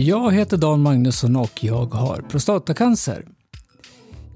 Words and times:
Jag 0.00 0.32
heter 0.32 0.56
Dan 0.56 0.82
Magnusson 0.82 1.36
och 1.36 1.64
jag 1.64 1.94
har 1.94 2.24
prostatacancer. 2.30 3.24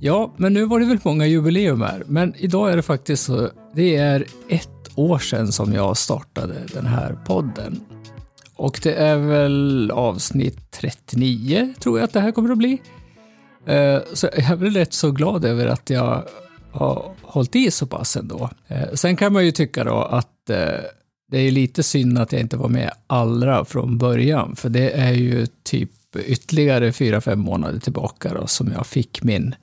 Ja, 0.00 0.34
men 0.36 0.52
nu 0.52 0.64
var 0.64 0.80
det 0.80 0.86
väl 0.86 0.98
många 1.02 1.26
jubileum 1.26 1.80
här, 1.82 2.02
men 2.06 2.34
idag 2.36 2.72
är 2.72 2.76
det 2.76 2.82
faktiskt 2.82 3.24
så, 3.24 3.50
det 3.74 3.96
är 3.96 4.24
ett 4.48 4.90
år 4.94 5.18
sedan 5.18 5.52
som 5.52 5.72
jag 5.72 5.96
startade 5.96 6.54
den 6.74 6.86
här 6.86 7.18
podden. 7.26 7.80
Och 8.56 8.80
det 8.82 8.94
är 8.94 9.16
väl 9.16 9.90
avsnitt 9.90 10.70
39, 10.70 11.74
tror 11.80 11.98
jag 11.98 12.04
att 12.04 12.12
det 12.12 12.20
här 12.20 12.32
kommer 12.32 12.50
att 12.50 12.58
bli. 12.58 12.82
Eh, 13.66 13.98
så 14.14 14.26
jag 14.26 14.50
är 14.50 14.56
väl 14.56 14.74
rätt 14.74 14.92
så 14.92 15.10
glad 15.10 15.44
över 15.44 15.66
att 15.66 15.90
jag 15.90 16.24
har 16.72 17.14
hållit 17.22 17.56
i 17.56 17.70
så 17.70 17.86
pass 17.86 18.16
ändå. 18.16 18.50
Eh, 18.68 18.92
sen 18.94 19.16
kan 19.16 19.32
man 19.32 19.44
ju 19.44 19.52
tycka 19.52 19.84
då 19.84 20.02
att 20.02 20.50
eh, 20.50 20.80
det 21.30 21.38
är 21.38 21.50
lite 21.50 21.82
synd 21.82 22.18
att 22.18 22.32
jag 22.32 22.40
inte 22.40 22.56
var 22.56 22.68
med 22.68 22.90
allra 23.06 23.64
från 23.64 23.98
början, 23.98 24.56
för 24.56 24.68
det 24.68 24.90
är 24.90 25.12
ju 25.12 25.46
typ 25.62 25.90
ytterligare 26.16 26.92
fyra 26.92 27.20
fem 27.20 27.40
månader 27.40 27.80
tillbaka 27.80 28.34
då, 28.34 28.46
som 28.46 28.72
jag 28.72 28.86
fick 28.86 29.22
min, 29.22 29.54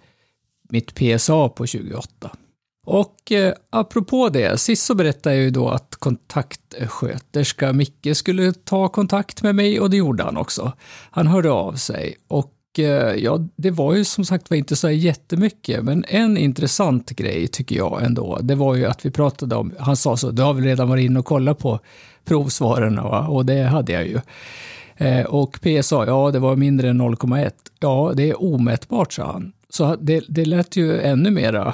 mitt 0.69 0.95
PSA 0.95 1.49
på 1.49 1.65
28. 1.65 2.37
Och 2.85 3.31
eh, 3.31 3.53
apropå 3.69 4.29
det, 4.29 4.59
sist 4.59 4.85
så 4.85 4.95
berättade 4.95 5.35
jag 5.35 5.43
ju 5.43 5.49
då 5.49 5.69
att 5.69 5.95
kontaktsköterska 5.95 7.73
Micke 7.73 8.07
skulle 8.13 8.53
ta 8.53 8.87
kontakt 8.87 9.43
med 9.43 9.55
mig 9.55 9.79
och 9.79 9.89
det 9.89 9.97
gjorde 9.97 10.23
han 10.23 10.37
också. 10.37 10.73
Han 11.11 11.27
hörde 11.27 11.51
av 11.51 11.73
sig 11.73 12.15
och 12.27 12.51
Eh, 12.79 13.15
ja, 13.15 13.39
det 13.55 13.71
var 13.71 13.95
ju 13.95 14.03
som 14.03 14.25
sagt 14.25 14.49
var 14.49 14.57
inte 14.57 14.75
så 14.75 14.89
jättemycket, 14.89 15.83
men 15.83 16.05
en 16.07 16.37
intressant 16.37 17.09
grej 17.09 17.47
tycker 17.47 17.75
jag 17.75 18.03
ändå, 18.03 18.39
det 18.41 18.55
var 18.55 18.75
ju 18.75 18.85
att 18.85 19.05
vi 19.05 19.11
pratade 19.11 19.55
om, 19.55 19.73
han 19.79 19.97
sa 19.97 20.17
så, 20.17 20.31
du 20.31 20.41
har 20.41 20.53
väl 20.53 20.63
redan 20.63 20.89
varit 20.89 21.05
inne 21.05 21.19
och 21.19 21.25
kollat 21.25 21.59
på 21.59 21.79
provsvaren 22.25 22.95
va? 22.95 23.27
och 23.27 23.45
det 23.45 23.63
hade 23.63 23.91
jag 23.91 24.07
ju. 24.07 24.19
Eh, 24.97 25.25
och 25.25 25.59
sa, 25.81 26.05
ja 26.05 26.31
det 26.31 26.39
var 26.39 26.55
mindre 26.55 26.89
än 26.89 27.01
0,1. 27.01 27.51
Ja, 27.79 28.13
det 28.15 28.29
är 28.29 28.43
omätbart, 28.43 29.13
sa 29.13 29.31
han. 29.31 29.51
Så 29.69 29.95
det, 29.95 30.23
det 30.27 30.45
lät 30.45 30.75
ju 30.75 31.01
ännu 31.01 31.31
mera 31.31 31.73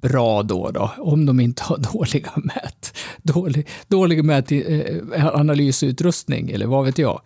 bra 0.00 0.42
då, 0.42 0.70
då 0.70 0.90
om 0.98 1.26
de 1.26 1.40
inte 1.40 1.62
har 1.62 1.78
dåliga 1.92 2.30
mät, 2.36 2.96
dålig, 3.22 3.68
dålig 3.88 4.24
mät, 4.24 4.52
eh, 4.52 5.26
analysutrustning 5.26 6.50
eller 6.50 6.66
vad 6.66 6.84
vet 6.84 6.98
jag. 6.98 7.20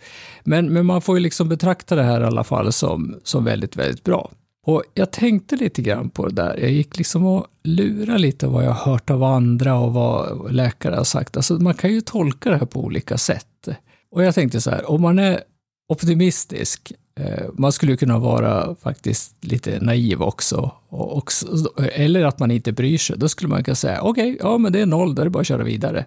Men, 0.44 0.72
men 0.72 0.86
man 0.86 1.02
får 1.02 1.16
ju 1.16 1.22
liksom 1.22 1.48
betrakta 1.48 1.94
det 1.94 2.02
här 2.02 2.20
i 2.20 2.24
alla 2.24 2.44
fall 2.44 2.72
som, 2.72 3.20
som 3.24 3.44
väldigt, 3.44 3.76
väldigt 3.76 4.04
bra. 4.04 4.30
Och 4.66 4.84
jag 4.94 5.10
tänkte 5.10 5.56
lite 5.56 5.82
grann 5.82 6.10
på 6.10 6.26
det 6.26 6.34
där. 6.34 6.56
Jag 6.56 6.70
gick 6.70 6.96
liksom 6.96 7.26
och 7.26 7.46
lurade 7.64 8.18
lite 8.18 8.46
vad 8.46 8.64
jag 8.64 8.72
hört 8.72 9.10
av 9.10 9.22
andra 9.22 9.78
och 9.78 9.92
vad 9.92 10.52
läkare 10.52 10.94
har 10.94 11.04
sagt. 11.04 11.36
Alltså 11.36 11.54
man 11.54 11.74
kan 11.74 11.92
ju 11.92 12.00
tolka 12.00 12.50
det 12.50 12.56
här 12.56 12.66
på 12.66 12.80
olika 12.80 13.18
sätt. 13.18 13.68
Och 14.10 14.24
jag 14.24 14.34
tänkte 14.34 14.60
så 14.60 14.70
här, 14.70 14.90
om 14.90 15.02
man 15.02 15.18
är 15.18 15.40
optimistisk 15.88 16.92
Eh, 17.20 17.46
man 17.52 17.72
skulle 17.72 17.96
kunna 17.96 18.18
vara 18.18 18.74
faktiskt 18.74 19.44
lite 19.44 19.80
naiv 19.80 20.22
också. 20.22 20.70
Och 20.88 21.16
också 21.16 21.46
eller 21.92 22.24
att 22.24 22.38
man 22.38 22.50
inte 22.50 22.72
bryr 22.72 22.98
sig. 22.98 23.18
Då 23.18 23.28
skulle 23.28 23.48
man 23.48 23.64
kunna 23.64 23.74
säga, 23.74 24.02
okej, 24.02 24.34
okay, 24.34 24.36
ja 24.40 24.58
men 24.58 24.72
det 24.72 24.80
är 24.80 24.86
noll, 24.86 25.14
då 25.14 25.22
är 25.22 25.26
det 25.26 25.30
bara 25.30 25.40
att 25.40 25.46
köra 25.46 25.62
vidare. 25.62 26.06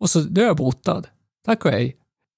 Och 0.00 0.10
så, 0.10 0.20
då 0.20 0.40
är 0.40 0.44
jag 0.44 0.56
botad. 0.56 1.06
Tack 1.44 1.64
och 1.64 1.70
hej. 1.70 1.96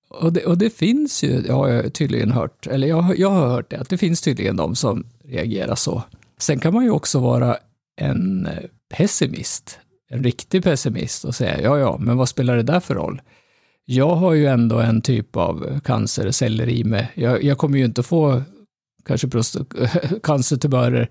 Och 0.09 0.33
det, 0.33 0.45
och 0.45 0.59
det 0.59 0.71
finns 0.71 1.25
ju, 1.25 1.45
jag 1.47 1.55
har 1.55 1.89
tydligen 1.89 2.31
hört, 2.31 2.67
eller 2.67 2.89
jag, 2.89 3.19
jag 3.19 3.31
har 3.31 3.49
hört 3.49 3.71
det, 3.71 3.77
att 3.77 3.89
det 3.89 3.99
finns 3.99 4.21
tydligen 4.21 4.57
de 4.57 4.77
som 4.77 5.07
reagerar 5.25 5.75
så. 5.75 6.03
Sen 6.39 6.59
kan 6.59 6.75
man 6.75 6.85
ju 6.85 6.91
också 6.91 7.19
vara 7.19 7.57
en 7.97 8.47
eh, 8.47 8.63
pessimist, 8.97 9.79
en 10.11 10.23
riktig 10.23 10.63
pessimist 10.63 11.25
och 11.25 11.35
säga, 11.35 11.61
ja 11.61 11.79
ja, 11.79 11.97
men 12.01 12.17
vad 12.17 12.29
spelar 12.29 12.57
det 12.57 12.63
där 12.63 12.81
för 12.81 12.95
roll? 12.95 13.21
Jag 13.87 14.17
har 14.17 14.35
ju 14.35 14.47
ändå 14.47 14.79
en 14.79 15.03
typ 15.03 15.37
av 15.37 15.81
cancerceller 15.85 16.69
i 16.69 16.85
mig. 16.85 17.13
Jag, 17.15 17.45
jag 17.45 17.59
kommer 17.59 17.79
ju 17.79 17.85
inte 17.85 18.03
få 18.03 18.43
kanske 19.05 19.29
cancertumörer 20.23 21.11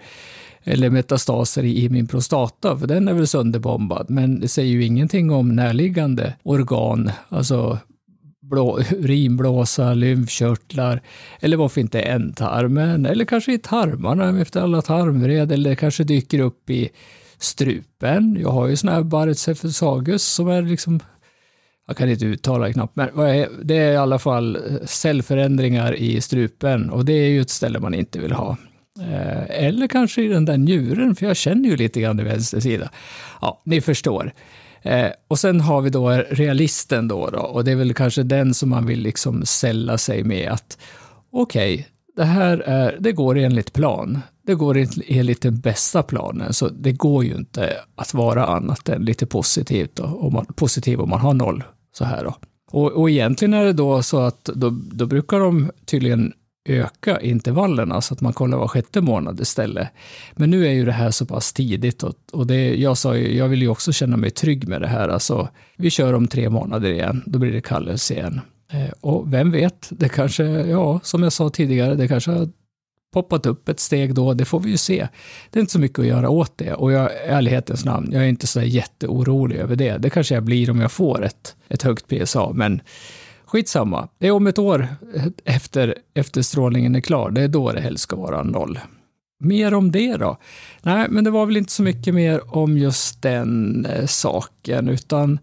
eller 0.64 0.90
metastaser 0.90 1.64
i, 1.64 1.90
min 1.90 2.08
prostata, 2.08 2.78
för 2.78 2.88
den 2.88 3.08
är 3.08 3.14
väl 3.14 3.28
sönderbombad. 3.28 4.10
Men 4.10 4.40
det 4.40 4.48
säger 4.48 4.72
ju 4.72 4.86
ingenting 4.86 5.32
om 5.32 5.56
närliggande 5.56 6.34
organ, 6.44 7.12
alltså 7.30 7.80
blå, 8.42 8.80
urinblåsa, 8.92 9.94
lymfkörtlar, 9.94 11.02
eller 11.40 11.58
varför 11.58 11.82
inte 11.82 12.02
ändtarmen, 12.02 13.06
eller 13.06 13.26
kanske 13.26 13.54
i 13.54 13.58
tarmarna 13.58 14.42
efter 14.42 14.62
alla 14.62 14.82
tarmvred, 14.82 15.52
eller 15.52 15.76
kanske 15.76 16.04
dyker 16.04 16.40
upp 16.40 16.70
i 16.70 16.90
strupen. 17.38 18.38
Jag 18.42 18.50
har 18.50 18.68
ju 18.68 18.76
sån 18.76 18.90
här 18.90 19.04
Barretts 19.04 19.50
som 20.18 20.48
är 20.48 20.62
liksom 20.62 21.00
jag 21.88 21.98
kan 21.98 22.10
inte 22.10 22.26
uttala 22.26 22.68
det 22.68 22.74
knappt, 22.74 22.96
men 22.96 23.10
det 23.64 23.78
är 23.78 23.94
i 23.94 23.98
alla 23.98 24.20
fall 24.20 24.56
eh, 24.56 24.86
cellförändringar 24.86 25.96
i 25.96 26.22
strupen 26.22 26.90
och 26.90 27.06
det 27.06 27.14
är 27.14 27.30
ju 27.30 27.42
ett 27.42 27.50
ställe 27.50 27.80
man 27.80 27.94
inte 27.94 28.20
vill 28.20 28.32
ha. 28.32 28.58
Eh, 29.00 29.66
eller 29.66 29.88
kanske 29.88 30.22
i 30.22 30.28
den 30.28 30.46
där 30.46 30.58
njuren, 30.58 31.16
för 31.16 31.26
jag 31.26 31.38
känner 31.38 31.70
ju 31.70 31.76
lite 31.76 32.02
grann 32.02 32.20
i 32.20 32.24
vänster 32.24 32.60
sida. 32.60 32.90
Ja, 33.42 33.62
ni 33.66 33.82
förstår. 33.82 34.34
Eh, 34.82 35.10
och 35.28 35.40
sen 35.40 35.62
har 35.62 35.82
vi 35.82 35.90
då 35.90 36.10
realisten 36.10 37.08
då, 37.08 37.30
då, 37.30 37.40
och 37.40 37.64
det 37.64 37.72
är 37.72 37.76
väl 37.76 37.94
kanske 37.94 38.24
den 38.24 38.54
som 38.54 38.70
man 38.70 38.86
vill 38.86 39.00
liksom 39.00 39.46
sälla 39.46 39.98
sig 39.98 40.24
med 40.24 40.52
att 40.52 40.78
okej, 41.32 41.74
okay, 41.74 41.86
det 42.16 42.24
här 42.24 42.58
är, 42.58 42.98
det 43.00 43.12
går 43.12 43.38
enligt 43.38 43.74
plan. 43.74 44.22
Det 44.46 44.56
går 44.56 44.78
enligt 45.08 45.42
den 45.42 45.60
bästa 45.60 46.04
planen, 46.04 46.54
så 46.54 46.68
det 46.68 46.92
går 46.92 47.26
ju 47.26 47.36
inte 47.36 47.74
att 47.96 48.14
vara 48.14 48.46
annat 48.46 48.90
än 48.90 49.06
lite 49.06 49.26
positivt 49.26 49.96
då, 49.96 50.04
om 50.04 50.34
man, 50.34 50.46
positiv 50.46 51.02
om 51.02 51.10
man 51.10 51.20
har 51.20 51.34
noll 51.34 51.64
så 51.98 52.06
här 52.06 52.24
då. 52.24 52.36
Och, 52.72 52.92
och 52.92 53.10
egentligen 53.10 53.54
är 53.54 53.66
det 53.66 53.74
då 53.74 54.04
så 54.04 54.20
att 54.20 54.44
då, 54.44 54.70
då 54.70 55.06
brukar 55.06 55.40
de 55.40 55.72
tydligen 55.86 56.34
öka 56.70 57.22
intervallerna 57.22 58.02
så 58.02 58.14
att 58.14 58.22
man 58.22 58.34
kollar 58.34 58.58
var 58.58 58.68
sjätte 58.68 59.02
månad 59.02 59.40
istället. 59.40 59.88
Men 60.34 60.50
nu 60.50 60.68
är 60.68 60.72
ju 60.72 60.86
det 60.86 60.92
här 60.92 61.12
så 61.12 61.26
pass 61.26 61.54
tidigt 61.54 62.04
och, 62.04 62.14
och 62.32 62.48
det, 62.48 62.76
jag 62.76 62.98
sa 62.98 63.18
ju, 63.18 63.38
jag 63.38 63.48
vill 63.48 63.62
ju 63.62 63.68
också 63.68 63.92
känna 63.92 64.18
mig 64.18 64.32
trygg 64.32 64.68
med 64.68 64.82
det 64.82 64.88
här. 64.88 65.10
Alltså, 65.10 65.50
vi 65.78 65.90
kör 65.90 66.14
om 66.14 66.28
tre 66.28 66.50
månader 66.50 66.92
igen, 66.92 67.24
då 67.26 67.40
blir 67.40 67.52
det 67.52 67.62
kallelse 67.62 68.14
igen. 68.14 68.42
Eh, 68.72 68.92
och 69.02 69.34
vem 69.34 69.52
vet, 69.52 69.88
det 69.90 70.10
kanske, 70.10 70.44
ja, 70.46 71.00
som 71.04 71.24
jag 71.24 71.34
sa 71.34 71.50
tidigare, 71.50 71.96
det 71.96 72.08
kanske 72.08 72.32
har 72.32 72.50
poppat 73.16 73.46
upp 73.46 73.70
ett 73.70 73.80
steg 73.80 74.16
då, 74.16 74.34
det 74.34 74.46
får 74.46 74.60
vi 74.60 74.70
ju 74.70 74.78
se. 74.78 75.08
Det 75.50 75.60
är 75.60 75.62
inte 75.62 75.74
så 75.74 75.80
mycket 75.80 76.00
att 76.00 76.06
göra 76.06 76.30
åt 76.30 76.58
det 76.58 76.74
och 76.74 76.92
jag, 76.92 77.12
i 77.12 77.16
ärlighetens 77.28 77.86
namn, 77.86 78.10
jag 78.12 78.24
är 78.24 78.28
inte 78.28 78.48
så 78.48 78.62
jätteorolig 78.62 79.56
över 79.56 79.76
det. 79.76 79.98
Det 79.98 80.10
kanske 80.10 80.36
jag 80.36 80.44
blir 80.44 80.70
om 80.70 80.82
jag 80.82 80.92
får 80.92 81.26
ett, 81.26 81.56
ett 81.68 81.82
högt 81.82 82.08
PSA, 82.08 82.52
men 82.54 82.82
skitsamma. 83.46 84.08
Det 84.20 84.28
är 84.28 84.32
om 84.32 84.48
ett 84.48 84.60
år 84.60 84.88
efter, 85.46 85.96
efter 86.14 86.42
strålningen 86.42 86.96
är 86.96 87.02
klar, 87.02 87.32
det 87.32 87.42
är 87.42 87.48
då 87.48 87.72
det 87.72 87.82
helst 87.82 88.04
ska 88.04 88.16
vara 88.16 88.44
noll. 88.44 88.80
Mer 89.40 89.74
om 89.74 89.92
det 89.92 90.18
då? 90.18 90.38
Nej, 90.82 91.08
men 91.10 91.24
det 91.24 91.32
var 91.32 91.46
väl 91.46 91.58
inte 91.58 91.72
så 91.72 91.84
mycket 91.84 92.14
mer 92.14 92.56
om 92.56 92.78
just 92.78 93.22
den 93.22 93.86
eh, 93.86 94.06
saken, 94.06 94.90
utan 94.90 95.40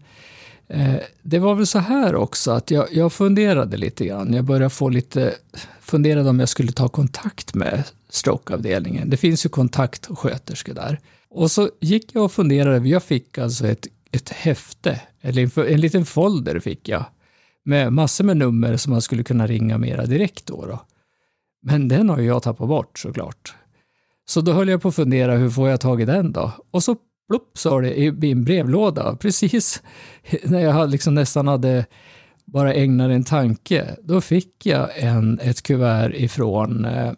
Eh, 0.67 0.95
det 1.21 1.39
var 1.39 1.55
väl 1.55 1.67
så 1.67 1.79
här 1.79 2.15
också 2.15 2.51
att 2.51 2.71
jag, 2.71 2.87
jag 2.91 3.13
funderade 3.13 3.77
lite 3.77 4.05
grann. 4.05 4.33
Jag 4.33 4.45
började 4.45 4.69
få 4.69 4.89
lite, 4.89 5.33
funderade 5.81 6.29
om 6.29 6.39
jag 6.39 6.49
skulle 6.49 6.71
ta 6.71 6.87
kontakt 6.87 7.53
med 7.53 7.83
strokeavdelningen. 8.09 9.09
Det 9.09 9.17
finns 9.17 9.45
ju 9.45 9.49
kontaktsköterskor 9.49 10.73
där. 10.73 10.99
Och 11.29 11.51
så 11.51 11.69
gick 11.81 12.15
jag 12.15 12.23
och 12.23 12.31
funderade, 12.31 12.89
jag 12.89 13.03
fick 13.03 13.37
alltså 13.37 13.67
ett, 13.67 13.87
ett 14.11 14.29
häfte, 14.29 15.01
eller 15.21 15.41
en, 15.41 15.73
en 15.73 15.81
liten 15.81 16.05
folder 16.05 16.59
fick 16.59 16.89
jag, 16.89 17.05
med 17.65 17.93
massor 17.93 18.23
med 18.23 18.37
nummer 18.37 18.77
som 18.77 18.91
man 18.91 19.01
skulle 19.01 19.23
kunna 19.23 19.47
ringa 19.47 19.77
mera 19.77 20.05
direkt 20.05 20.45
då. 20.45 20.65
då. 20.65 20.79
Men 21.61 21.87
den 21.87 22.09
har 22.09 22.19
ju 22.19 22.25
jag 22.25 22.43
tappat 22.43 22.67
bort 22.67 22.99
såklart. 22.99 23.55
Så 24.25 24.41
då 24.41 24.51
höll 24.51 24.69
jag 24.69 24.81
på 24.81 24.87
att 24.87 24.95
fundera, 24.95 25.37
hur 25.37 25.49
får 25.49 25.69
jag 25.69 25.81
tag 25.81 26.01
i 26.01 26.05
den 26.05 26.31
då? 26.31 26.51
Och 26.71 26.83
så 26.83 26.95
plopp 27.29 27.57
sa 27.57 27.81
det 27.81 27.99
i 27.99 28.11
min 28.11 28.43
brevlåda, 28.43 29.15
precis 29.15 29.83
när 30.43 30.59
jag 30.59 30.89
liksom 30.89 31.15
nästan 31.15 31.47
hade 31.47 31.85
bara 32.45 32.73
ägnat 32.73 33.11
en 33.11 33.23
tanke. 33.23 33.95
Då 34.03 34.21
fick 34.21 34.65
jag 34.65 34.89
en, 34.99 35.39
ett 35.39 35.63
kuvert 35.63 36.13
ifrån 36.13 36.85
eh, 36.85 37.11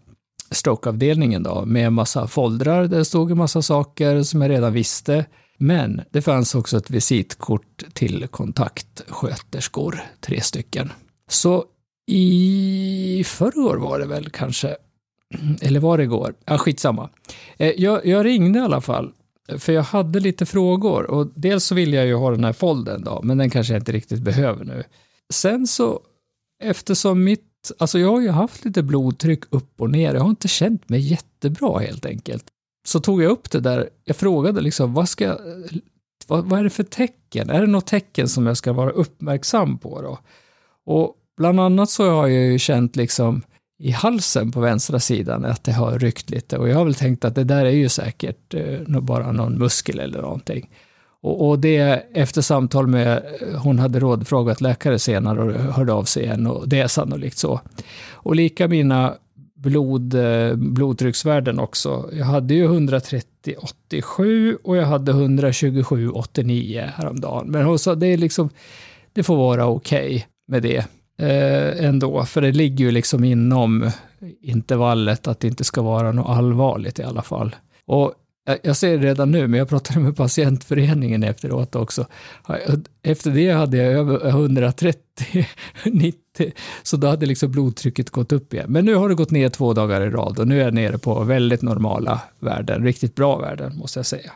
strokeavdelningen 0.51 1.43
då, 1.43 1.65
med 1.65 1.87
en 1.87 1.93
massa 1.93 2.27
foldrar 2.27 2.87
där 2.87 2.97
det 2.97 3.05
stod 3.05 3.31
en 3.31 3.37
massa 3.37 3.61
saker 3.61 4.23
som 4.23 4.41
jag 4.41 4.51
redan 4.51 4.73
visste. 4.73 5.25
Men 5.57 6.01
det 6.11 6.21
fanns 6.21 6.55
också 6.55 6.77
ett 6.77 6.89
visitkort 6.89 7.83
till 7.93 8.27
kontaktsköterskor, 8.27 10.01
tre 10.21 10.41
stycken. 10.41 10.91
Så 11.29 11.65
i 12.07 13.23
förrgår 13.25 13.77
var 13.77 13.99
det 13.99 14.05
väl 14.05 14.29
kanske, 14.29 14.75
eller 15.61 15.79
var 15.79 15.97
det 15.97 16.03
igår? 16.03 16.33
Ja, 16.45 16.57
skitsamma. 16.57 17.09
Eh, 17.57 17.71
jag, 17.77 18.05
jag 18.05 18.25
ringde 18.25 18.59
i 18.59 18.61
alla 18.61 18.81
fall 18.81 19.11
för 19.57 19.73
jag 19.73 19.83
hade 19.83 20.19
lite 20.19 20.45
frågor 20.45 21.11
och 21.11 21.27
dels 21.35 21.63
så 21.63 21.75
vill 21.75 21.93
jag 21.93 22.05
ju 22.05 22.13
ha 22.13 22.31
den 22.31 22.43
här 22.43 22.53
folden 22.53 23.03
då, 23.03 23.21
men 23.23 23.37
den 23.37 23.49
kanske 23.49 23.73
jag 23.73 23.81
inte 23.81 23.91
riktigt 23.91 24.21
behöver 24.21 24.65
nu. 24.65 24.83
Sen 25.33 25.67
så, 25.67 25.99
eftersom 26.63 27.23
mitt, 27.23 27.71
alltså 27.77 27.99
jag 27.99 28.11
har 28.11 28.21
ju 28.21 28.29
haft 28.29 28.65
lite 28.65 28.83
blodtryck 28.83 29.43
upp 29.49 29.81
och 29.81 29.89
ner, 29.89 30.13
jag 30.13 30.21
har 30.21 30.29
inte 30.29 30.47
känt 30.47 30.89
mig 30.89 30.99
jättebra 30.99 31.79
helt 31.79 32.05
enkelt. 32.05 32.45
Så 32.87 32.99
tog 32.99 33.23
jag 33.23 33.31
upp 33.31 33.51
det 33.51 33.59
där, 33.59 33.89
jag 34.03 34.15
frågade 34.15 34.61
liksom, 34.61 34.93
vad 34.93 35.09
ska, 35.09 35.37
vad, 36.27 36.45
vad 36.45 36.59
är 36.59 36.63
det 36.63 36.69
för 36.69 36.83
tecken? 36.83 37.49
Är 37.49 37.61
det 37.61 37.67
något 37.67 37.87
tecken 37.87 38.29
som 38.29 38.47
jag 38.47 38.57
ska 38.57 38.73
vara 38.73 38.91
uppmärksam 38.91 39.77
på 39.77 40.01
då? 40.01 40.19
Och 40.85 41.15
bland 41.37 41.59
annat 41.59 41.89
så 41.89 42.09
har 42.09 42.27
jag 42.27 42.51
ju 42.51 42.59
känt 42.59 42.95
liksom 42.95 43.41
i 43.79 43.91
halsen 43.91 44.51
på 44.51 44.59
vänstra 44.59 44.99
sidan 44.99 45.45
att 45.45 45.63
det 45.63 45.71
har 45.71 45.99
ryckt 45.99 46.29
lite 46.29 46.57
och 46.57 46.69
jag 46.69 46.75
har 46.75 46.85
väl 46.85 46.95
tänkt 46.95 47.25
att 47.25 47.35
det 47.35 47.43
där 47.43 47.65
är 47.65 47.69
ju 47.69 47.89
säkert 47.89 48.53
eh, 48.53 48.99
bara 49.01 49.31
någon 49.31 49.57
muskel 49.57 49.99
eller 49.99 50.21
någonting. 50.21 50.69
Och, 51.21 51.49
och 51.49 51.59
det 51.59 51.79
efter 52.13 52.41
samtal 52.41 52.87
med, 52.87 53.17
eh, 53.17 53.61
hon 53.61 53.79
hade 53.79 53.99
rådfrågat 53.99 54.61
läkare 54.61 54.99
senare 54.99 55.41
och 55.41 55.73
hörde 55.73 55.93
av 55.93 56.03
sig 56.03 56.23
igen 56.23 56.47
och 56.47 56.69
det 56.69 56.79
är 56.79 56.87
sannolikt 56.87 57.37
så. 57.37 57.61
Och 58.11 58.35
lika 58.35 58.67
mina 58.67 59.13
blod, 59.55 60.13
eh, 60.13 60.55
blodtrycksvärden 60.55 61.59
också. 61.59 62.09
Jag 62.13 62.25
hade 62.25 62.53
ju 62.53 62.63
130 62.63 63.55
87 63.61 64.57
och 64.63 64.77
jag 64.77 64.85
hade 64.85 65.11
127 65.11 66.09
89 66.09 66.89
häromdagen. 66.95 67.51
Men 67.51 67.65
hon 67.65 67.79
sa 67.79 67.95
det 67.95 68.07
är 68.07 68.17
liksom, 68.17 68.49
det 69.13 69.23
får 69.23 69.37
vara 69.37 69.67
okej 69.67 70.15
okay 70.15 70.23
med 70.47 70.63
det 70.63 70.85
eh, 71.17 71.85
ändå, 71.85 72.25
för 72.25 72.41
det 72.41 72.51
ligger 72.51 72.85
ju 72.85 72.91
liksom 72.91 73.23
inom 73.23 73.91
intervallet 74.41 75.27
att 75.27 75.39
det 75.39 75.47
inte 75.47 75.63
ska 75.63 75.81
vara 75.81 76.11
något 76.11 76.37
allvarligt 76.37 76.99
i 76.99 77.03
alla 77.03 77.21
fall. 77.21 77.55
Och 77.85 78.13
jag 78.61 78.75
ser 78.75 78.97
det 78.97 79.07
redan 79.07 79.31
nu, 79.31 79.47
men 79.47 79.57
jag 79.57 79.69
pratade 79.69 79.99
med 79.99 80.15
patientföreningen 80.15 81.23
efteråt 81.23 81.75
också. 81.75 82.07
Efter 83.03 83.31
det 83.31 83.51
hade 83.51 83.77
jag 83.77 83.93
över 83.93 84.29
130, 84.29 85.47
90, 85.85 86.51
så 86.83 86.97
då 86.97 87.07
hade 87.07 87.25
liksom 87.25 87.51
blodtrycket 87.51 88.09
gått 88.09 88.31
upp 88.31 88.53
igen. 88.53 88.65
Men 88.69 88.85
nu 88.85 88.95
har 88.95 89.09
det 89.09 89.15
gått 89.15 89.31
ner 89.31 89.49
två 89.49 89.73
dagar 89.73 90.01
i 90.01 90.09
rad 90.09 90.39
och 90.39 90.47
nu 90.47 90.59
är 90.59 90.63
jag 90.63 90.73
nere 90.73 90.97
på 90.97 91.23
väldigt 91.23 91.61
normala 91.61 92.21
värden, 92.39 92.83
riktigt 92.83 93.15
bra 93.15 93.37
värden 93.37 93.77
måste 93.77 93.99
jag 93.99 94.05
säga. 94.05 94.31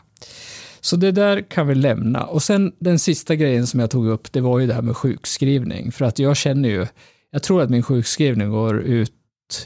Så 0.80 0.96
det 0.96 1.12
där 1.12 1.40
kan 1.40 1.66
vi 1.66 1.74
lämna. 1.74 2.24
Och 2.24 2.42
sen 2.42 2.72
den 2.78 2.98
sista 2.98 3.34
grejen 3.34 3.66
som 3.66 3.80
jag 3.80 3.90
tog 3.90 4.06
upp, 4.06 4.32
det 4.32 4.40
var 4.40 4.58
ju 4.58 4.66
det 4.66 4.74
här 4.74 4.82
med 4.82 4.96
sjukskrivning. 4.96 5.92
För 5.92 6.04
att 6.04 6.18
jag 6.18 6.36
känner 6.36 6.68
ju, 6.68 6.86
jag 7.30 7.42
tror 7.42 7.62
att 7.62 7.70
min 7.70 7.82
sjukskrivning 7.82 8.50
går 8.50 8.80
ut 8.80 9.12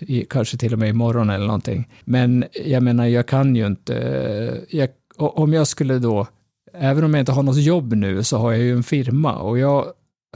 i, 0.01 0.25
kanske 0.31 0.57
till 0.57 0.73
och 0.73 0.79
med 0.79 0.89
imorgon 0.89 1.31
eller 1.31 1.47
någonting. 1.47 1.89
Men 2.05 2.45
jag 2.65 2.83
menar, 2.83 3.07
jag 3.07 3.27
kan 3.27 3.57
ju 3.57 3.67
inte, 3.67 4.65
jag, 4.71 4.89
om 5.17 5.53
jag 5.53 5.67
skulle 5.67 5.99
då, 5.99 6.27
även 6.75 7.05
om 7.05 7.15
jag 7.15 7.21
inte 7.21 7.33
har 7.33 7.43
något 7.43 7.63
jobb 7.63 7.93
nu 7.93 8.23
så 8.23 8.39
har 8.39 8.53
jag 8.53 8.61
ju 8.61 8.73
en 8.73 8.83
firma 8.83 9.39
och 9.39 9.59
jag, 9.59 9.87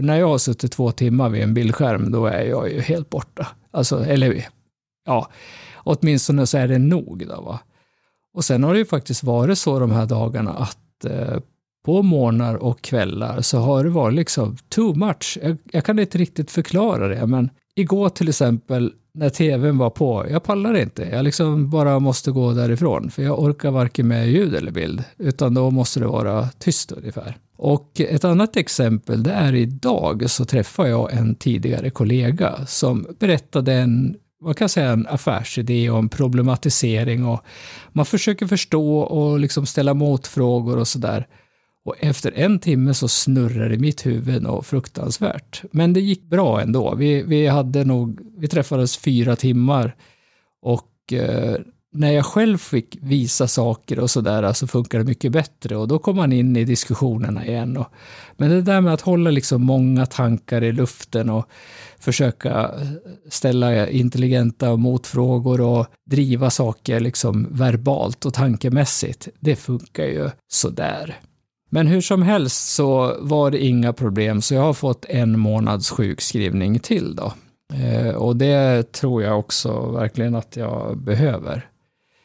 när 0.00 0.18
jag 0.18 0.28
har 0.28 0.38
suttit 0.38 0.72
två 0.72 0.90
timmar 0.90 1.28
vid 1.28 1.42
en 1.42 1.54
bildskärm 1.54 2.10
då 2.10 2.26
är 2.26 2.44
jag 2.44 2.72
ju 2.72 2.80
helt 2.80 3.10
borta. 3.10 3.46
Alltså, 3.70 4.04
eller 4.04 4.46
ja, 5.06 5.30
åtminstone 5.76 6.46
så 6.46 6.58
är 6.58 6.68
det 6.68 6.78
nog 6.78 7.26
då 7.26 7.40
va. 7.40 7.60
Och 8.38 8.44
sen 8.44 8.64
har 8.64 8.72
det 8.72 8.78
ju 8.78 8.84
faktiskt 8.84 9.24
varit 9.24 9.58
så 9.58 9.78
de 9.78 9.90
här 9.90 10.06
dagarna 10.06 10.50
att 10.50 11.04
eh, 11.04 11.38
på 11.84 12.02
morgnar 12.02 12.54
och 12.54 12.82
kvällar 12.82 13.40
så 13.40 13.58
har 13.58 13.84
det 13.84 13.90
varit 13.90 14.14
liksom 14.14 14.56
too 14.68 14.94
much. 14.94 15.38
Jag, 15.42 15.56
jag, 15.72 15.84
kan 15.84 15.98
inte 15.98 16.18
riktigt 16.18 16.50
förklara 16.50 17.08
det, 17.08 17.26
men 17.26 17.50
igår 17.74 18.08
till 18.08 18.28
exempel 18.28 18.92
när 19.14 19.30
tvn 19.30 19.78
var 19.78 19.90
på, 19.90 20.26
jag 20.30 20.42
pallar 20.42 20.76
inte. 20.76 21.02
Jag 21.02 21.24
liksom 21.24 21.70
bara 21.70 21.98
måste 21.98 22.30
gå 22.30 22.52
därifrån, 22.52 23.10
för 23.10 23.22
jag 23.22 23.38
orkar 23.42 23.70
varken 23.70 24.08
med 24.08 24.28
ljud 24.28 24.54
eller 24.54 24.72
bild, 24.72 25.04
utan 25.16 25.54
då 25.54 25.70
måste 25.70 26.00
det 26.00 26.06
vara 26.06 26.48
tyst 26.58 26.92
ungefär. 26.92 27.36
Och 27.56 28.00
ett 28.00 28.24
annat 28.24 28.56
exempel, 28.56 29.22
det 29.22 29.32
är 29.32 29.54
idag 29.54 30.30
så 30.30 30.44
träffade 30.44 30.88
jag 30.88 31.12
en 31.12 31.34
tidigare 31.34 31.90
kollega 31.90 32.66
som 32.66 33.06
berättade 33.18 33.72
en 33.72 34.16
man 34.42 34.54
kan 34.54 34.68
säga, 34.68 34.90
en 34.90 35.06
affärsidé 35.06 35.90
och 35.90 35.98
en 35.98 36.08
problematisering 36.08 37.24
och 37.24 37.44
man 37.92 38.06
försöker 38.06 38.46
förstå 38.46 38.98
och 38.98 39.38
liksom 39.38 39.66
ställa 39.66 39.94
motfrågor 39.94 40.78
och 40.78 40.88
sådär. 40.88 41.26
Och 41.84 41.94
efter 41.98 42.32
en 42.36 42.58
timme 42.58 42.94
så 42.94 43.08
snurrar 43.08 43.68
det 43.68 43.74
i 43.74 43.78
mitt 43.78 44.06
huvud 44.06 44.46
och 44.46 44.66
fruktansvärt. 44.66 45.62
Men 45.70 45.92
det 45.92 46.00
gick 46.00 46.22
bra 46.22 46.60
ändå. 46.60 46.94
Vi, 46.94 47.22
vi, 47.22 47.46
hade 47.46 47.84
nog, 47.84 48.20
vi 48.38 48.48
träffades 48.48 48.96
fyra 48.96 49.36
timmar 49.36 49.96
och 50.62 51.12
eh, 51.12 51.56
när 51.92 52.12
jag 52.12 52.26
själv 52.26 52.58
fick 52.58 52.98
visa 53.00 53.48
saker 53.48 53.98
och 53.98 54.10
sådär 54.10 54.52
så 54.52 54.66
funkar 54.66 54.98
det 54.98 55.04
mycket 55.04 55.32
bättre 55.32 55.76
och 55.76 55.88
då 55.88 55.98
kom 55.98 56.16
man 56.16 56.32
in 56.32 56.56
i 56.56 56.64
diskussionerna 56.64 57.46
igen. 57.46 57.76
Och, 57.76 57.86
men 58.36 58.50
det 58.50 58.62
där 58.62 58.80
med 58.80 58.94
att 58.94 59.00
hålla 59.00 59.30
liksom 59.30 59.62
många 59.64 60.06
tankar 60.06 60.64
i 60.64 60.72
luften 60.72 61.30
och 61.30 61.48
försöka 62.00 62.70
ställa 63.28 63.88
intelligenta 63.88 64.76
motfrågor 64.76 65.60
och 65.60 65.86
driva 66.10 66.50
saker 66.50 67.00
liksom 67.00 67.46
verbalt 67.50 68.26
och 68.26 68.34
tankemässigt, 68.34 69.28
det 69.40 69.56
funkar 69.56 70.04
ju 70.04 70.30
sådär. 70.48 71.20
Men 71.70 71.86
hur 71.86 72.00
som 72.00 72.22
helst 72.22 72.74
så 72.74 73.16
var 73.20 73.50
det 73.50 73.64
inga 73.64 73.92
problem, 73.92 74.42
så 74.42 74.54
jag 74.54 74.62
har 74.62 74.74
fått 74.74 75.04
en 75.04 75.38
månads 75.38 75.90
sjukskrivning 75.90 76.78
till 76.78 77.16
då. 77.16 77.32
Eh, 77.74 78.14
och 78.14 78.36
det 78.36 78.92
tror 78.92 79.22
jag 79.22 79.38
också 79.38 79.90
verkligen 79.90 80.34
att 80.34 80.56
jag 80.56 80.98
behöver. 80.98 81.68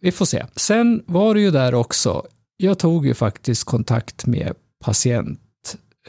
Vi 0.02 0.12
får 0.12 0.26
se. 0.26 0.46
Sen 0.56 1.04
var 1.06 1.36
det 1.36 1.42
ju 1.42 1.52
där 1.52 1.76
också, 1.76 2.26
jag 2.58 2.80
tog 2.80 3.06
ju 3.06 3.14
faktiskt 3.14 3.64
kontakt 3.64 4.26
med 4.26 4.54
patient 4.86 5.40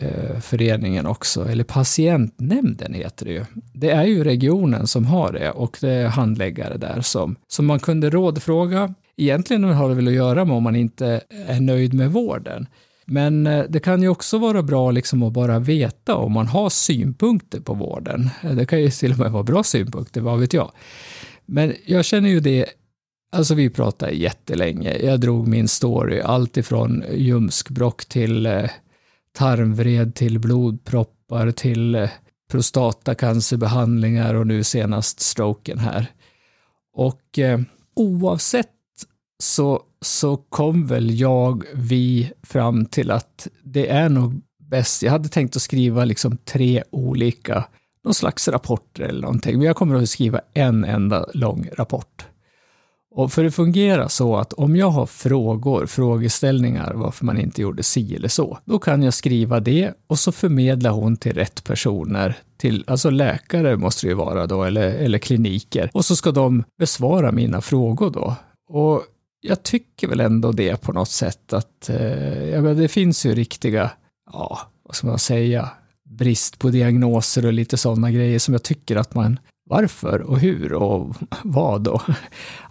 Eh, 0.00 0.40
föreningen 0.40 1.06
också, 1.06 1.48
eller 1.48 1.64
patientnämnden 1.64 2.94
heter 2.94 3.26
det 3.26 3.32
ju. 3.32 3.44
Det 3.72 3.90
är 3.90 4.04
ju 4.04 4.24
regionen 4.24 4.86
som 4.86 5.06
har 5.06 5.32
det 5.32 5.50
och 5.50 5.78
det 5.80 5.90
är 5.90 6.06
handläggare 6.06 6.76
där 6.76 7.00
som, 7.00 7.36
som 7.48 7.66
man 7.66 7.80
kunde 7.80 8.10
rådfråga. 8.10 8.94
Egentligen 9.16 9.64
har 9.64 9.88
det 9.88 9.94
väl 9.94 10.08
att 10.08 10.14
göra 10.14 10.44
med 10.44 10.56
om 10.56 10.62
man 10.62 10.76
inte 10.76 11.20
är 11.46 11.60
nöjd 11.60 11.94
med 11.94 12.12
vården. 12.12 12.66
Men 13.06 13.46
eh, 13.46 13.64
det 13.68 13.80
kan 13.80 14.02
ju 14.02 14.08
också 14.08 14.38
vara 14.38 14.62
bra 14.62 14.90
liksom 14.90 15.22
att 15.22 15.32
bara 15.32 15.58
veta 15.58 16.14
om 16.14 16.32
man 16.32 16.46
har 16.46 16.70
synpunkter 16.70 17.60
på 17.60 17.74
vården. 17.74 18.30
Det 18.42 18.66
kan 18.66 18.80
ju 18.80 18.90
till 18.90 19.12
och 19.12 19.18
med 19.18 19.32
vara 19.32 19.42
bra 19.42 19.62
synpunkter, 19.62 20.20
vad 20.20 20.40
vet 20.40 20.52
jag. 20.52 20.72
Men 21.46 21.72
jag 21.86 22.04
känner 22.04 22.28
ju 22.28 22.40
det, 22.40 22.66
alltså 23.32 23.54
vi 23.54 23.70
pratade 23.70 24.12
jättelänge. 24.12 24.96
Jag 24.96 25.20
drog 25.20 25.48
min 25.48 25.68
story, 25.68 26.20
allt 26.20 26.56
ifrån 26.56 27.04
ljumskbråck 27.12 28.04
till 28.04 28.46
eh, 28.46 28.64
tarmvred, 29.38 30.14
till 30.14 30.38
blodproppar, 30.38 31.50
till 31.50 31.94
eh, 31.94 32.10
prostatacancerbehandlingar 32.50 34.34
och 34.34 34.46
nu 34.46 34.64
senast 34.64 35.20
stroken 35.20 35.78
här. 35.78 36.06
Och 36.96 37.38
eh, 37.38 37.60
oavsett 37.96 38.70
så, 39.42 39.82
så 40.00 40.36
kom 40.36 40.86
väl 40.86 41.20
jag, 41.20 41.64
vi, 41.74 42.32
fram 42.42 42.86
till 42.86 43.10
att 43.10 43.48
det 43.62 43.88
är 43.88 44.08
nog 44.08 44.40
bäst. 44.70 45.02
Jag 45.02 45.12
hade 45.12 45.28
tänkt 45.28 45.56
att 45.56 45.62
skriva 45.62 46.04
liksom 46.04 46.36
tre 46.36 46.82
olika, 46.90 47.64
någon 48.04 48.14
slags 48.14 48.48
rapporter 48.48 49.02
eller 49.02 49.22
någonting, 49.22 49.58
men 49.58 49.66
jag 49.66 49.76
kommer 49.76 49.94
att 49.94 50.10
skriva 50.10 50.40
en 50.54 50.84
enda 50.84 51.26
lång 51.34 51.68
rapport. 51.72 52.26
Och 53.16 53.32
för 53.32 53.44
det 53.44 53.50
fungerar 53.50 54.08
så 54.08 54.36
att 54.36 54.52
om 54.52 54.76
jag 54.76 54.90
har 54.90 55.06
frågor, 55.06 55.86
frågeställningar 55.86 56.92
varför 56.94 57.24
man 57.24 57.40
inte 57.40 57.62
gjorde 57.62 57.82
si 57.82 58.14
eller 58.14 58.28
så, 58.28 58.58
då 58.64 58.78
kan 58.78 59.02
jag 59.02 59.14
skriva 59.14 59.60
det 59.60 59.92
och 60.06 60.18
så 60.18 60.32
förmedlar 60.32 60.90
hon 60.90 61.16
till 61.16 61.32
rätt 61.32 61.64
personer, 61.64 62.36
till, 62.56 62.84
alltså 62.86 63.10
läkare 63.10 63.76
måste 63.76 64.06
det 64.06 64.08
ju 64.08 64.14
vara 64.14 64.46
då, 64.46 64.64
eller, 64.64 64.90
eller 64.90 65.18
kliniker, 65.18 65.90
och 65.92 66.04
så 66.04 66.16
ska 66.16 66.30
de 66.30 66.64
besvara 66.78 67.32
mina 67.32 67.60
frågor 67.60 68.10
då. 68.10 68.36
Och 68.68 69.02
jag 69.40 69.62
tycker 69.62 70.08
väl 70.08 70.20
ändå 70.20 70.52
det 70.52 70.80
på 70.80 70.92
något 70.92 71.10
sätt 71.10 71.52
att 71.52 71.88
eh, 71.88 72.48
ja, 72.48 72.60
det 72.60 72.88
finns 72.88 73.26
ju 73.26 73.34
riktiga, 73.34 73.90
ja, 74.32 74.60
vad 74.84 74.96
ska 74.96 75.06
man 75.06 75.18
säga, 75.18 75.70
brist 76.10 76.58
på 76.58 76.68
diagnoser 76.68 77.46
och 77.46 77.52
lite 77.52 77.76
sådana 77.76 78.10
grejer 78.10 78.38
som 78.38 78.54
jag 78.54 78.62
tycker 78.62 78.96
att 78.96 79.14
man 79.14 79.38
varför 79.64 80.20
och 80.20 80.38
hur 80.38 80.72
och 80.72 81.14
vad 81.44 81.88
och 81.88 82.02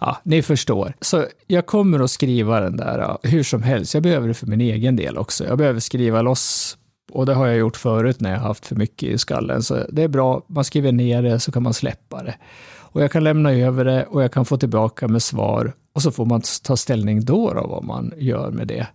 Ja, 0.00 0.16
ni 0.24 0.42
förstår. 0.42 0.94
Så 1.00 1.26
jag 1.46 1.66
kommer 1.66 2.00
att 2.00 2.10
skriva 2.10 2.60
den 2.60 2.76
där 2.76 3.18
hur 3.22 3.42
som 3.42 3.62
helst. 3.62 3.94
Jag 3.94 4.02
behöver 4.02 4.28
det 4.28 4.34
för 4.34 4.46
min 4.46 4.60
egen 4.60 4.96
del 4.96 5.18
också. 5.18 5.44
Jag 5.44 5.58
behöver 5.58 5.80
skriva 5.80 6.22
loss 6.22 6.76
och 7.12 7.26
det 7.26 7.34
har 7.34 7.46
jag 7.46 7.56
gjort 7.56 7.76
förut 7.76 8.20
när 8.20 8.30
jag 8.30 8.38
haft 8.38 8.66
för 8.66 8.76
mycket 8.76 9.08
i 9.08 9.18
skallen. 9.18 9.62
Så 9.62 9.78
det 9.88 10.02
är 10.02 10.08
bra, 10.08 10.42
man 10.48 10.64
skriver 10.64 10.92
ner 10.92 11.22
det 11.22 11.40
så 11.40 11.52
kan 11.52 11.62
man 11.62 11.74
släppa 11.74 12.22
det. 12.22 12.34
Och 12.76 13.02
jag 13.02 13.12
kan 13.12 13.24
lämna 13.24 13.52
över 13.52 13.84
det 13.84 14.04
och 14.04 14.22
jag 14.22 14.32
kan 14.32 14.44
få 14.44 14.56
tillbaka 14.56 15.08
med 15.08 15.22
svar 15.22 15.72
och 15.94 16.02
så 16.02 16.10
får 16.10 16.24
man 16.24 16.42
ta 16.62 16.76
ställning 16.76 17.24
då, 17.24 17.52
då 17.54 17.66
vad 17.66 17.84
man 17.84 18.12
gör 18.16 18.50
med 18.50 18.68
det. 18.68 18.86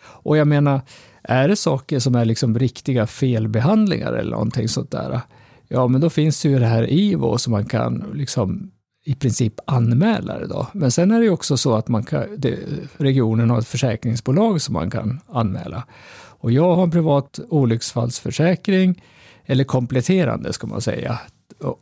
Och 0.00 0.36
jag 0.36 0.46
menar, 0.46 0.80
är 1.22 1.48
det 1.48 1.56
saker 1.56 1.98
som 1.98 2.14
är 2.14 2.24
liksom 2.24 2.58
riktiga 2.58 3.06
felbehandlingar 3.06 4.12
eller 4.12 4.30
någonting 4.30 4.68
sånt 4.68 4.90
där, 4.90 5.20
ja 5.68 5.88
men 5.88 6.00
då 6.00 6.10
finns 6.10 6.42
det 6.42 6.48
ju 6.48 6.58
det 6.58 6.66
här 6.66 6.92
IVO 6.92 7.38
som 7.38 7.50
man 7.50 7.64
kan 7.64 8.04
liksom 8.14 8.70
i 9.04 9.14
princip 9.14 9.54
anmäla 9.66 10.38
det 10.38 10.46
då. 10.46 10.66
Men 10.72 10.90
sen 10.90 11.10
är 11.10 11.18
det 11.18 11.24
ju 11.24 11.30
också 11.30 11.56
så 11.56 11.74
att 11.74 11.88
man 11.88 12.04
kan, 12.04 12.24
det, 12.36 12.58
regionen 12.96 13.50
har 13.50 13.58
ett 13.58 13.68
försäkringsbolag 13.68 14.60
som 14.60 14.72
man 14.72 14.90
kan 14.90 15.20
anmäla. 15.28 15.84
Och 16.40 16.52
jag 16.52 16.76
har 16.76 16.82
en 16.82 16.90
privat 16.90 17.40
olycksfallsförsäkring, 17.48 19.02
eller 19.46 19.64
kompletterande 19.64 20.52
ska 20.52 20.66
man 20.66 20.80
säga, 20.80 21.18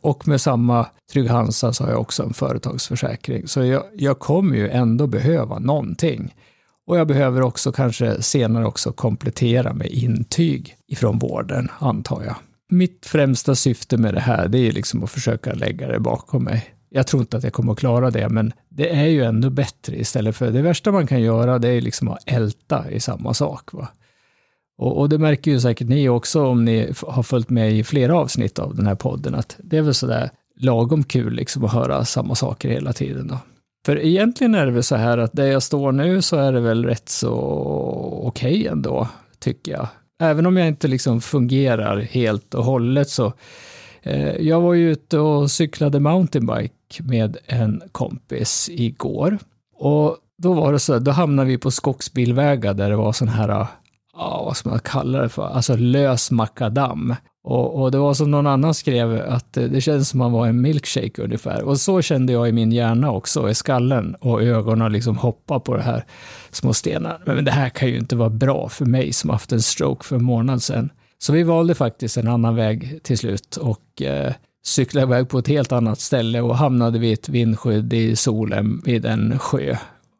och 0.01 0.27
med 0.27 0.41
samma 0.41 0.85
Trygg-Hansa 1.13 1.73
så 1.73 1.83
har 1.83 1.91
jag 1.91 2.01
också 2.01 2.23
en 2.23 2.33
företagsförsäkring. 2.33 3.47
Så 3.47 3.63
jag, 3.63 3.83
jag 3.93 4.19
kommer 4.19 4.55
ju 4.55 4.69
ändå 4.69 5.07
behöva 5.07 5.59
någonting. 5.59 6.35
Och 6.87 6.97
jag 6.97 7.07
behöver 7.07 7.41
också 7.41 7.71
kanske 7.71 8.21
senare 8.21 8.65
också 8.65 8.91
komplettera 8.91 9.73
med 9.73 9.87
intyg 9.87 10.75
ifrån 10.87 11.19
vården, 11.19 11.71
antar 11.79 12.23
jag 12.23 12.35
mitt 12.69 13.05
främsta 13.05 13.55
syfte 13.55 13.97
med 13.97 14.13
det 14.13 14.19
här, 14.19 14.47
det 14.47 14.57
är 14.57 14.71
liksom 14.71 15.03
att 15.03 15.11
försöka 15.11 15.53
lägga 15.53 15.87
det 15.87 15.99
bakom 15.99 16.43
mig. 16.43 16.73
Jag 16.89 17.07
tror 17.07 17.21
inte 17.21 17.37
att 17.37 17.43
jag 17.43 17.53
kommer 17.53 17.71
att 17.71 17.79
klara 17.79 18.11
det, 18.11 18.29
men 18.29 18.53
det 18.69 18.95
är 18.95 19.05
ju 19.05 19.23
ändå 19.23 19.49
bättre 19.49 19.99
istället 19.99 20.35
för 20.35 20.51
det 20.51 20.61
värsta 20.61 20.91
man 20.91 21.07
kan 21.07 21.21
göra, 21.21 21.59
det 21.59 21.67
är 21.67 21.81
liksom 21.81 22.07
att 22.07 22.23
älta 22.25 22.91
i 22.91 22.99
samma 22.99 23.33
sak. 23.33 23.73
Va? 23.73 23.87
Och, 24.77 24.99
och, 24.99 25.09
det 25.09 25.17
märker 25.17 25.51
ju 25.51 25.59
säkert 25.59 25.87
ni 25.87 26.09
också 26.09 26.45
om 26.45 26.65
ni 26.65 26.93
har 27.07 27.23
följt 27.23 27.49
med 27.49 27.71
i 27.71 27.83
flera 27.83 28.17
avsnitt 28.17 28.59
av 28.59 28.75
den 28.75 28.87
här 28.87 28.95
podden, 28.95 29.35
att 29.35 29.55
det 29.63 29.77
är 29.77 29.81
väl 29.81 29.93
sådär 29.93 30.29
lagom 30.59 31.03
kul 31.03 31.33
liksom 31.33 31.63
att 31.63 31.73
höra 31.73 32.05
samma 32.05 32.35
saker 32.35 32.69
hela 32.69 32.93
tiden. 32.93 33.27
Då. 33.27 33.37
För 33.85 33.99
egentligen 33.99 34.55
är 34.55 34.65
det 34.65 34.71
väl 34.71 34.83
så 34.83 34.95
här 34.95 35.17
att 35.17 35.33
där 35.33 35.45
jag 35.45 35.63
står 35.63 35.91
nu 35.91 36.21
så 36.21 36.37
är 36.37 36.51
det 36.51 36.59
väl 36.59 36.85
rätt 36.85 37.09
så 37.09 37.33
okej 38.23 38.59
okay 38.59 38.67
ändå, 38.67 39.07
tycker 39.39 39.71
jag. 39.71 39.87
Även 40.19 40.45
om 40.45 40.57
jag 40.57 40.67
inte 40.67 40.87
liksom 40.87 41.21
fungerar 41.21 41.99
helt 41.99 42.53
och 42.53 42.63
hållet 42.63 43.09
så 43.09 43.33
eh, 44.03 44.35
jag 44.35 44.61
var 44.61 44.73
ju 44.73 44.91
ute 44.91 45.19
och 45.19 45.51
cyklade 45.51 45.99
mountainbike 45.99 47.03
med 47.03 47.37
en 47.45 47.81
kompis 47.91 48.69
igår. 48.71 49.37
Och 49.75 50.17
då 50.37 50.53
var 50.53 50.73
det 50.73 50.79
så, 50.79 50.99
då 50.99 51.11
hamnade 51.11 51.49
vi 51.49 51.57
på 51.57 51.71
skogsbilvägar 51.71 52.73
där 52.73 52.89
det 52.89 52.95
var 52.95 53.13
sån 53.13 53.27
här 53.27 53.67
ja, 54.17 54.43
vad 54.45 54.57
ska 54.57 54.69
man 54.69 54.79
kalla 54.79 55.21
det 55.21 55.29
för, 55.29 55.47
alltså 55.47 55.75
lös 55.75 56.31
makadam. 56.31 57.15
Och, 57.49 57.81
och, 57.81 57.91
det 57.91 57.97
var 57.97 58.13
som 58.13 58.31
någon 58.31 58.47
annan 58.47 58.73
skrev, 58.73 59.21
att 59.27 59.57
eh, 59.57 59.63
det 59.63 59.81
känns 59.81 60.09
som 60.09 60.17
man 60.17 60.31
var 60.31 60.47
en 60.47 60.61
milkshake 60.61 61.21
ungefär. 61.21 61.63
Och 61.63 61.79
så 61.79 62.01
kände 62.01 62.33
jag 62.33 62.49
i 62.49 62.51
min 62.51 62.71
hjärna 62.71 63.11
också, 63.11 63.49
i 63.49 63.55
skallen 63.55 64.15
och 64.15 64.43
ögonen 64.43 64.91
liksom 64.91 65.17
hoppa 65.17 65.59
på 65.59 65.75
det 65.75 65.81
här 65.81 66.05
små 66.51 66.73
stenar. 66.73 67.21
Men 67.25 67.45
det 67.45 67.51
här 67.51 67.69
kan 67.69 67.87
ju 67.87 67.97
inte 67.97 68.15
vara 68.15 68.29
bra 68.29 68.69
för 68.69 68.85
mig 68.85 69.13
som 69.13 69.29
haft 69.29 69.51
en 69.51 69.61
stroke 69.61 70.05
för 70.05 70.15
en 70.15 70.23
månad 70.23 70.63
sedan. 70.63 70.89
Så 71.17 71.33
vi 71.33 71.43
valde 71.43 71.75
faktiskt 71.75 72.17
en 72.17 72.27
annan 72.27 72.55
väg 72.55 72.99
till 73.03 73.17
slut 73.17 73.57
och 73.57 74.01
eh, 74.01 74.33
cyklade 74.65 75.07
iväg 75.07 75.29
på 75.29 75.39
ett 75.39 75.47
helt 75.47 75.71
annat 75.71 75.99
ställe 75.99 76.41
och 76.41 76.57
hamnade 76.57 76.99
vid 76.99 77.13
ett 77.13 77.29
vindskydd 77.29 77.93
i 77.93 78.15
solen 78.15 78.81
vid 78.85 79.05
en 79.05 79.39
sjö. 79.39 79.77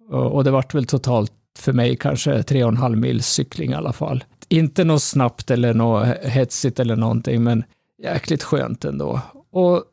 Och, 0.09 0.43
det 0.43 0.51
vart 0.51 0.73
väl 0.73 0.85
totalt 0.85 1.31
för 1.59 1.73
mig 1.73 1.95
kanske 1.95 2.43
tre 2.43 2.63
och 2.63 2.69
en 2.69 2.77
halv 2.77 2.97
mil 2.97 3.23
cykling 3.23 3.71
i 3.71 3.75
alla 3.75 3.93
fall. 3.93 4.23
Inte 4.49 4.83
något 4.83 5.03
snabbt 5.03 5.51
eller 5.51 5.73
något 5.73 6.07
hetsigt 6.21 6.79
eller 6.79 6.95
någonting, 6.95 7.43
men 7.43 7.63
jäkligt 8.03 8.43
skönt 8.43 8.85
ändå. 8.85 9.21
Och 9.51 9.83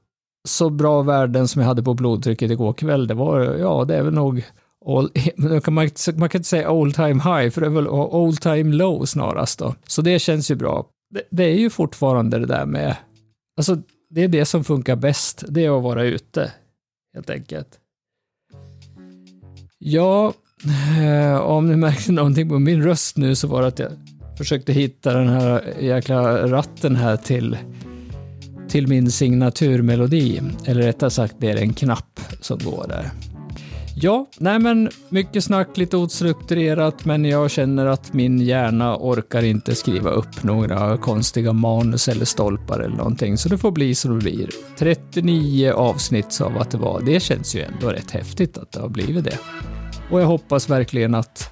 så 0.48 0.70
bra 0.70 1.02
värden 1.02 1.48
som 1.48 1.60
jag 1.60 1.68
hade 1.68 1.82
på 1.82 1.94
blodtrycket 1.94 2.50
igår 2.50 2.72
kväll, 2.72 3.06
det 3.06 3.14
var, 3.14 3.40
ja, 3.40 3.84
det 3.84 3.96
är 3.96 4.02
väl 4.02 4.14
nog 4.14 4.44
all, 4.86 5.10
man, 5.36 5.60
kan, 5.60 5.74
man 5.74 5.88
kan 6.28 6.38
inte 6.38 6.48
säga 6.48 6.70
all 6.70 6.92
time 6.92 7.22
high, 7.22 7.50
för 7.50 7.60
det 7.60 7.66
är 7.66 7.70
väl 7.70 7.88
all 7.88 8.36
time 8.36 8.76
low 8.76 9.04
snarast 9.04 9.58
då. 9.58 9.74
Så 9.86 10.02
det 10.02 10.18
känns 10.18 10.50
ju 10.50 10.54
bra. 10.54 10.86
Det, 11.14 11.22
det 11.30 11.44
är 11.44 11.58
ju 11.58 11.70
fortfarande 11.70 12.38
det 12.38 12.46
där 12.46 12.66
med, 12.66 12.96
alltså 13.56 13.78
det 14.10 14.24
är 14.24 14.28
det 14.28 14.44
som 14.44 14.64
funkar 14.64 14.96
bäst, 14.96 15.44
det 15.48 15.64
är 15.64 15.76
att 15.76 15.82
vara 15.82 16.04
ute, 16.04 16.52
helt 17.14 17.30
enkelt. 17.30 17.78
Ja, 19.86 20.32
Eh, 21.00 21.40
om 21.40 21.68
ni 21.68 21.76
märkte 21.76 22.12
någonting 22.12 22.48
på 22.48 22.58
min 22.58 22.82
röst 22.82 23.16
nu 23.16 23.34
så 23.34 23.48
var 23.48 23.62
det 23.62 23.68
att 23.68 23.78
jag 23.78 23.90
försökte 24.38 24.72
hitta 24.72 25.12
den 25.12 25.28
här 25.28 25.74
jäkla 25.80 26.48
ratten 26.48 26.96
här 26.96 27.16
till, 27.16 27.56
till 28.68 28.88
min 28.88 29.10
signaturmelodi. 29.10 30.40
Eller 30.66 30.82
rättare 30.82 31.10
sagt, 31.10 31.34
det 31.38 31.50
är 31.50 31.56
en 31.56 31.72
knapp 31.72 32.20
som 32.40 32.58
går 32.58 32.86
där. 32.88 33.10
Ja, 33.96 34.26
nej 34.38 34.58
men 34.58 34.90
mycket 35.08 35.44
snack, 35.44 35.76
lite 35.76 35.96
ostrukturerat, 35.96 37.04
men 37.04 37.24
jag 37.24 37.50
känner 37.50 37.86
att 37.86 38.12
min 38.12 38.40
hjärna 38.40 38.96
orkar 38.96 39.42
inte 39.42 39.74
skriva 39.74 40.10
upp 40.10 40.42
några 40.42 40.96
konstiga 40.96 41.52
manus 41.52 42.08
eller 42.08 42.24
stolpar 42.24 42.80
eller 42.80 42.96
någonting, 42.96 43.38
så 43.38 43.48
det 43.48 43.58
får 43.58 43.70
bli 43.70 43.94
som 43.94 44.18
det 44.18 44.18
blir. 44.18 44.50
39 44.78 45.72
avsnitt 45.72 46.32
sa 46.32 46.48
att 46.48 46.70
det 46.70 46.78
var. 46.78 47.00
Det 47.00 47.20
känns 47.20 47.54
ju 47.54 47.62
ändå 47.62 47.88
rätt 47.88 48.10
häftigt 48.10 48.58
att 48.58 48.72
det 48.72 48.80
har 48.80 48.88
blivit 48.88 49.24
det. 49.24 49.38
Och 50.10 50.20
jag 50.20 50.26
hoppas 50.26 50.70
verkligen 50.70 51.14
att 51.14 51.50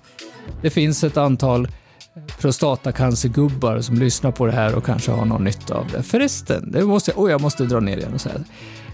det 0.63 0.71
finns 0.71 1.05
ett 1.05 1.17
antal 1.17 1.69
prostatacancergubbar 2.41 3.81
som 3.81 3.97
lyssnar 3.97 4.31
på 4.31 4.47
det 4.47 4.53
här 4.53 4.75
och 4.75 4.85
kanske 4.85 5.11
har 5.11 5.25
någon 5.25 5.45
nytta 5.45 5.75
av 5.75 5.87
det. 5.93 6.03
Förresten, 6.03 6.73
det 6.73 6.85
måste 6.85 7.11
jag, 7.11 7.19
oh, 7.19 7.31
jag 7.31 7.41
måste 7.41 7.65
dra 7.65 7.81
ner 7.81 7.97
igen 7.97 8.15
och 8.15 8.21
säga. 8.21 8.45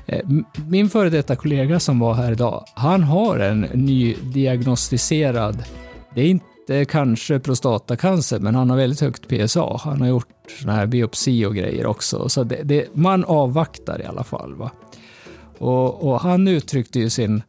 Eh, 0.07 0.21
min 0.67 0.91
före 0.91 1.11
detta 1.11 1.37
kollega 1.37 1.81
som 1.81 1.99
var 1.99 2.15
här 2.15 2.33
idag, 2.33 2.65
han 2.75 3.03
har 3.03 3.39
en 3.39 3.61
ny 3.61 4.15
diagnostiserad, 4.15 5.65
det 6.15 6.21
är 6.21 6.27
inte 6.27 6.85
kanske 6.85 7.41
prostatacancer, 7.41 8.39
men 8.39 8.55
han 8.55 8.71
har 8.71 8.77
väldigt 8.77 9.01
högt 9.01 9.29
PSA. 9.29 9.81
Han 9.81 10.01
har 10.01 10.09
gjort 10.09 10.29
såna 10.61 10.73
här 10.73 10.87
biopsi 10.87 11.45
och 11.45 11.55
grejer 11.55 11.87
också, 11.87 12.29
så 12.29 12.45
det, 12.45 12.63
det, 12.63 12.87
man 12.93 13.25
avvaktar 13.25 14.01
i 14.01 14.05
alla 14.05 14.25
fall. 14.25 14.55
Va? 14.55 14.71
Och, 15.59 16.09
och 16.09 16.21
han 16.21 16.49
uttryckte 16.49 16.99
ju 16.99 17.11
sin 17.11 17.43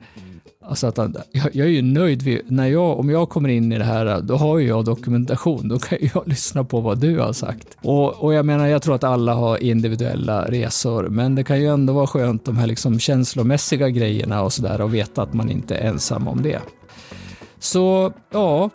Alltså 0.70 0.88
att 0.88 0.98
jag, 1.32 1.56
jag 1.56 1.68
är 1.68 1.72
ju 1.72 1.82
nöjd 1.82 2.22
vid, 2.22 2.42
när 2.48 2.68
jag, 2.68 3.00
om 3.00 3.10
jag 3.10 3.30
kommer 3.30 3.50
in 3.50 3.72
i 3.72 3.78
det 3.78 3.84
här, 3.84 4.22
då 4.22 4.36
har 4.36 4.58
ju 4.58 4.68
jag 4.68 4.86
dokumentation, 4.86 5.68
då 5.68 5.80
kan 5.80 5.98
jag 6.14 6.24
lyssna 6.28 6.64
på 6.64 6.80
vad 6.80 7.00
du 7.00 7.20
har 7.20 7.34
sagt. 7.34 7.68
Och, 7.82 8.24
och 8.24 8.34
jag 8.34 8.46
menar, 8.46 8.68
jag 8.68 8.82
tror 8.82 8.96
att 8.96 9.04
alla 9.04 9.34
har 9.34 9.64
individuella 9.64 10.46
resor, 10.46 11.10
men 11.10 11.36
det 11.36 11.44
kan 11.44 11.62
ju 11.62 11.68
ändå 11.68 11.94
vara 11.94 12.08
skönt 12.08 12.46
de 12.46 12.58
här 12.58 12.68
liksom 12.68 13.00
känslomässiga 13.00 13.90
grejerna 13.90 14.42
och 14.42 14.54
sådär 14.54 14.82
och 14.82 14.94
veta 14.94 15.22
att 15.22 15.34
man 15.34 15.50
inte 15.50 15.76
är 15.76 15.88
ensam 15.88 16.28
om 16.28 16.42
det. 16.42 16.60
Så, 17.60 18.14
ja, 18.32 18.70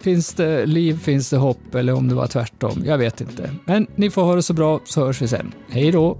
Finns 0.00 0.34
det 0.34 0.66
liv, 0.66 0.98
finns 0.98 1.30
det 1.30 1.36
hopp 1.36 1.74
eller 1.74 1.92
om 1.92 2.08
det 2.08 2.14
var 2.14 2.26
tvärtom? 2.26 2.82
Jag 2.84 2.98
vet 2.98 3.20
inte. 3.20 3.50
Men 3.64 3.86
ni 3.94 4.10
får 4.10 4.22
ha 4.22 4.34
det 4.34 4.42
så 4.42 4.54
bra 4.54 4.80
så 4.84 5.06
hörs 5.06 5.22
vi 5.22 5.28
sen. 5.28 5.52
Hej 5.68 5.92
då! 5.92 6.18